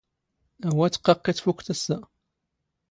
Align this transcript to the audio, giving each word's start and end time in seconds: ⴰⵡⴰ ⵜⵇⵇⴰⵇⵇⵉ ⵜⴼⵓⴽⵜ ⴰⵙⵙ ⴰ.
ⴰⵡⴰ 0.69 0.87
ⵜⵇⵇⴰⵇⵇⵉ 0.97 1.31
ⵜⴼⵓⴽⵜ 1.37 1.67
ⴰⵙⵙ 1.73 1.87
ⴰ. 1.97 1.99